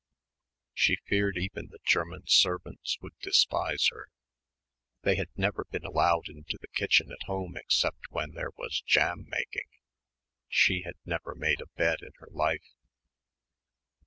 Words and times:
She 0.73 0.95
feared 1.07 1.37
even 1.37 1.67
the 1.67 1.77
German 1.85 2.23
servants 2.25 2.97
would 3.01 3.13
despise 3.19 3.89
her. 3.91 4.09
They 5.03 5.13
had 5.15 5.29
never 5.37 5.67
been 5.69 5.85
allowed 5.85 6.27
into 6.27 6.57
the 6.59 6.69
kitchen 6.69 7.11
at 7.11 7.27
home 7.27 7.55
except 7.55 8.09
when 8.09 8.31
there 8.31 8.49
was 8.57 8.81
jam 8.81 9.27
making... 9.29 9.67
she 10.49 10.81
had 10.81 10.95
never 11.05 11.35
made 11.35 11.61
a 11.61 11.67
bed 11.77 12.01
in 12.01 12.13
her 12.17 12.29
life.... 12.31 12.73